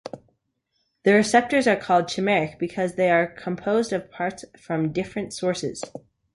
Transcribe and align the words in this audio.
The 1.03 1.13
receptors 1.13 1.67
are 1.67 1.75
called 1.75 2.05
chimeric 2.07 2.57
because 2.57 2.95
they 2.95 3.11
are 3.11 3.27
composed 3.27 3.93
of 3.93 4.09
parts 4.09 4.43
from 4.59 4.91
different 4.91 5.31
sources. 5.31 5.83